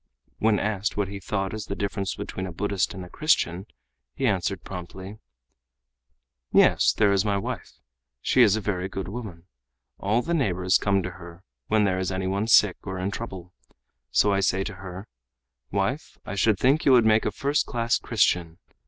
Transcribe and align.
When 0.39 0.57
asked 0.57 0.97
what 0.97 1.09
he 1.09 1.19
thought 1.19 1.53
as 1.53 1.67
the 1.67 1.75
difference 1.75 2.15
between 2.15 2.47
a 2.47 2.51
Buddhist 2.51 2.95
and 2.95 3.05
a 3.05 3.07
Christian, 3.09 3.67
he 4.15 4.25
answered 4.25 4.63
promptly: 4.63 5.19
"Yes, 6.51 6.91
there 6.91 7.11
is 7.11 7.23
my 7.23 7.37
wife. 7.37 7.73
She 8.19 8.41
is 8.41 8.55
a 8.55 8.61
very 8.61 8.89
good 8.89 9.07
woman. 9.07 9.45
All 9.99 10.23
the 10.23 10.33
neighbors 10.33 10.79
come 10.79 11.03
to 11.03 11.11
her, 11.11 11.43
when 11.67 11.83
there 11.83 11.99
is 11.99 12.11
any 12.11 12.25
one 12.25 12.47
sick 12.47 12.77
or 12.81 12.97
in 12.97 13.11
trouble. 13.11 13.53
So 14.09 14.33
I 14.33 14.39
say 14.39 14.63
to 14.63 14.73
her: 14.77 15.07
'Wife, 15.69 16.17
I 16.25 16.33
should 16.33 16.57
think 16.57 16.83
you 16.83 16.93
would 16.93 17.05
make 17.05 17.23
a 17.27 17.31
first 17.31 17.67
class 17.67 17.99
Christian. 17.99 18.57